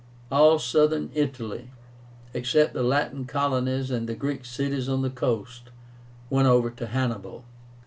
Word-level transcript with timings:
All 0.31 0.57
Southern 0.57 1.11
Italy, 1.13 1.69
except 2.33 2.73
the 2.73 2.81
Latin 2.81 3.25
colonies 3.25 3.91
and 3.91 4.09
the 4.09 4.15
Greek 4.15 4.45
cities 4.45 4.89
on 4.89 5.03
the 5.03 5.11
coast, 5.11 5.69
went 6.27 6.47
over 6.47 6.71
to 6.71 6.87
Hannibal. 6.87 7.45